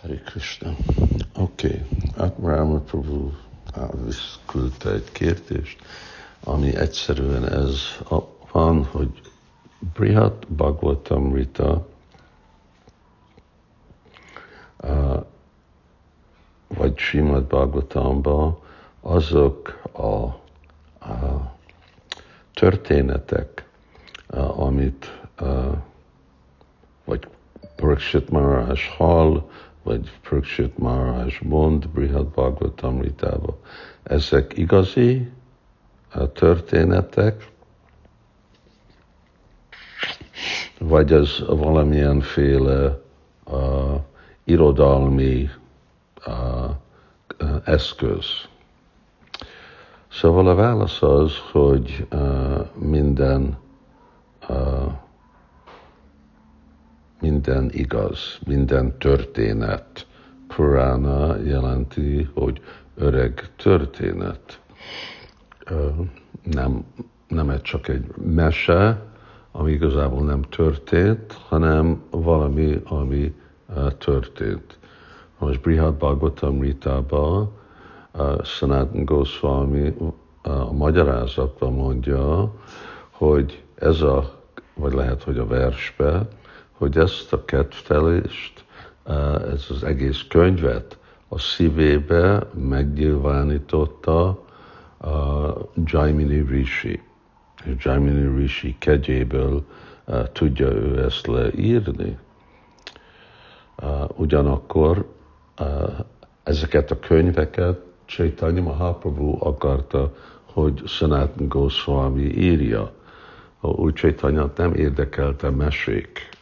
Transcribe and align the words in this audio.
Hare 0.00 0.20
Krishna. 0.24 0.74
Oké, 1.36 1.66
okay. 1.66 1.82
akkor 2.16 2.50
Rama 2.50 2.78
Prabhu 2.78 3.30
küldte 4.46 4.90
egy 4.90 5.12
kérdést, 5.12 5.78
ami 6.44 6.76
egyszerűen 6.76 7.48
ez 7.48 7.98
van, 8.52 8.84
hogy 8.84 9.20
Brihat 9.94 10.46
Bhagavatam 10.48 11.34
Rita 11.34 11.86
vagy 16.68 16.98
Simad 16.98 17.44
Bhagavatamba 17.44 18.60
azok 19.00 19.82
a, 19.92 20.02
a 20.02 21.54
történetek, 22.54 23.68
amit 24.56 25.20
vagy 27.04 27.28
Parikshit 27.76 28.30
Maharaj 28.30 28.78
hall, 28.96 29.42
vagy 29.90 30.10
Prukshit 30.22 30.78
Maharaj 30.78 31.38
mond 31.42 31.88
Brihad 31.88 32.26
Bhagavatamritába. 32.26 33.58
Ezek 34.02 34.56
igazi 34.56 35.30
történetek, 36.32 37.48
vagy 40.78 41.12
ez 41.12 41.38
valamilyenféle 41.46 42.98
uh, 43.44 44.00
irodalmi 44.44 45.50
uh, 46.26 46.70
eszköz. 47.64 48.24
Szóval 50.08 50.48
a 50.48 50.54
válasz 50.54 51.02
az, 51.02 51.32
hogy 51.52 52.06
uh, 52.12 52.66
minden 52.74 53.58
uh, 54.48 54.92
minden 57.20 57.70
igaz, 57.72 58.38
minden 58.46 58.98
történet. 58.98 60.06
Purana 60.46 61.36
jelenti, 61.36 62.28
hogy 62.34 62.60
öreg 62.94 63.52
történet. 63.56 64.60
Nem, 66.42 66.84
nem 67.28 67.50
egy 67.50 67.62
csak 67.62 67.88
egy 67.88 68.04
mese, 68.16 69.02
ami 69.52 69.72
igazából 69.72 70.24
nem 70.24 70.42
történt, 70.42 71.32
hanem 71.32 72.02
valami, 72.10 72.80
ami 72.84 73.34
történt. 73.98 74.78
Most 75.38 75.60
Brihad 75.60 75.94
Bhagavatam 75.94 76.60
Ritába 76.60 77.52
Sanatan 78.42 79.04
Goswami 79.04 79.94
a 80.42 80.72
magyarázatban 80.72 81.72
mondja, 81.72 82.54
hogy 83.10 83.62
ez 83.74 84.00
a, 84.00 84.40
vagy 84.74 84.92
lehet, 84.92 85.22
hogy 85.22 85.38
a 85.38 85.46
versbe, 85.46 86.28
hogy 86.80 86.96
ezt 86.96 87.32
a 87.32 87.44
kedvtelést, 87.44 88.64
ez 89.52 89.66
az 89.68 89.84
egész 89.84 90.24
könyvet 90.28 90.98
a 91.28 91.38
szívébe 91.38 92.46
megnyilvánította 92.54 94.26
a 95.00 95.54
Jaimini 95.84 96.40
Rishi. 96.40 97.02
És 97.64 97.84
Jaimini 97.84 98.36
Rishi 98.36 98.76
kegyéből 98.78 99.64
tudja 100.32 100.66
ő 100.66 101.04
ezt 101.04 101.26
leírni. 101.26 102.18
Ugyanakkor 104.16 105.14
ezeket 106.42 106.90
a 106.90 106.98
könyveket 106.98 107.80
Chaitanya 108.04 108.62
Mahaprabhu 108.62 109.36
akarta, 109.40 110.14
hogy 110.44 110.82
Sanatan 110.86 111.48
Goswami 111.48 112.22
írja. 112.22 112.92
Úgy 113.60 113.94
Chaitanya 113.94 114.50
nem 114.56 114.74
érdekelte 114.74 115.50
mesék 115.50 116.38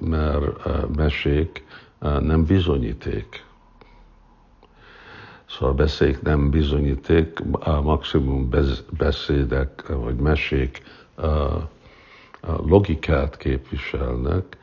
mert 0.00 0.66
mesék 0.96 1.64
nem 1.98 2.44
bizonyíték. 2.44 3.44
Szóval 5.48 5.74
beszék 5.74 6.22
nem 6.22 6.50
bizonyíték, 6.50 7.38
maximum 7.82 8.50
beszédek 8.98 9.88
vagy 9.88 10.16
mesék 10.16 10.82
logikát 12.42 13.36
képviselnek, 13.36 14.56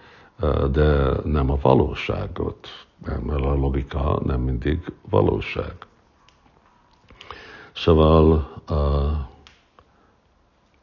de 0.72 1.10
nem 1.24 1.52
a 1.52 1.58
valóságot, 1.62 2.68
mert 3.06 3.42
a 3.42 3.54
logika 3.54 4.20
nem 4.26 4.42
mindig 4.42 4.92
valóság. 5.10 5.74
Szóval 7.74 8.50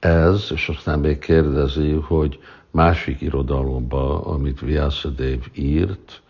ez, 0.04 0.48
és 0.52 0.68
aztán 0.68 0.98
még 0.98 1.18
kérdezi, 1.18 1.92
hogy 1.92 2.40
másik 2.70 3.20
irodalomba, 3.20 4.20
amit 4.20 4.60
Vyasadeva 4.60 5.44
írt, 5.54 6.22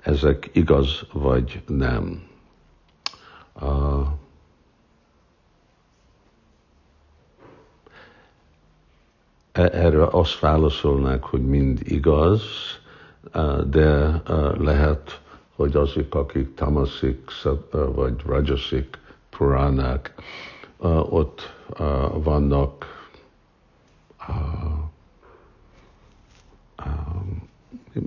ezek 0.00 0.50
igaz 0.52 1.02
vagy 1.12 1.62
nem. 1.66 2.22
E, 9.52 9.62
erre 9.72 10.06
azt 10.06 10.38
válaszolnák, 10.38 11.22
hogy 11.24 11.46
mind 11.46 11.80
igaz, 11.82 12.42
de 13.66 14.22
lehet, 14.58 15.20
hogy 15.56 15.76
azok, 15.76 16.14
akik 16.14 16.54
tamaszik 16.54 17.30
vagy 17.70 18.14
rajasik 18.26 18.98
puránák, 19.30 20.14
ott 20.86 21.40
vannak 22.12 22.86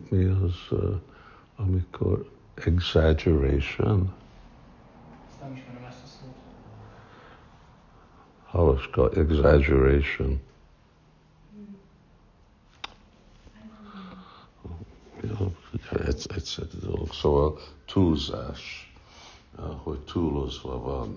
mi 0.09 0.23
az, 0.25 0.77
amikor 1.55 2.29
exaggeration. 2.53 4.13
Nem 5.41 5.55
ismerem 5.55 5.83
ezt 5.83 6.03
a 6.03 6.07
szót. 6.07 6.33
Halaska, 8.45 9.09
exaggeration. 9.09 10.41
egyszerű 16.35 16.77
dolog. 16.81 17.13
Szóval 17.13 17.59
túlzás, 17.85 18.93
hogy 19.83 19.99
túlozva 19.99 20.79
van, 20.79 21.15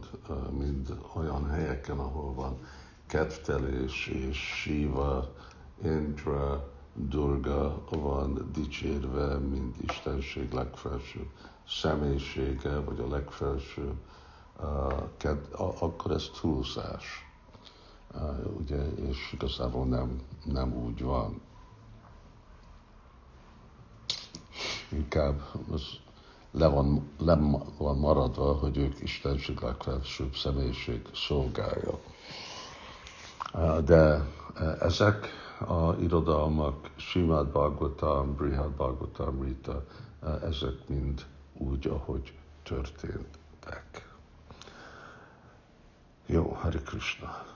mind 0.58 0.96
olyan 1.14 1.43
helyeken, 1.74 1.98
ahol 1.98 2.34
van 2.34 2.58
kedvtelés 3.06 4.06
és 4.06 4.38
Shiva, 4.38 5.32
Indra, 5.82 6.72
Durga 6.94 7.84
van 7.90 8.50
dicsérve, 8.52 9.38
mint 9.38 9.76
Istenség 9.82 10.52
legfelsőbb 10.52 11.28
személyisége, 11.68 12.78
vagy 12.78 13.00
a 13.00 13.08
legfelsőbb, 13.08 13.96
uh, 14.60 15.82
akkor 15.82 16.10
ez 16.10 16.30
túlzás. 16.40 17.04
Uh, 18.14 18.56
ugye, 18.56 18.84
és 18.92 19.32
igazából 19.32 19.86
nem, 19.86 20.20
nem 20.44 20.74
úgy 20.74 21.02
van. 21.02 21.40
Inkább 24.88 25.42
az 25.70 25.82
le 26.54 26.66
van, 26.66 27.10
le 27.18 27.36
van 27.78 27.98
maradva, 27.98 28.52
hogy 28.52 28.76
ők 28.76 29.00
Istenség 29.00 29.60
legfelsőbb 29.60 30.34
személyiség 30.34 31.02
szolgálja. 31.14 31.98
De 33.84 34.24
ezek 34.80 35.28
a 35.66 35.92
irodalmak, 35.94 36.90
Simad 36.96 37.48
Bhagavatam, 37.48 38.34
Brihad 38.34 38.70
Bhagavatam, 38.70 39.42
Rita, 39.42 39.84
ezek 40.42 40.88
mind 40.88 41.26
úgy, 41.52 41.86
ahogy 41.86 42.32
történtek. 42.62 44.14
Jó, 46.26 46.56
Hari 46.60 46.78
Krishna. 46.78 47.54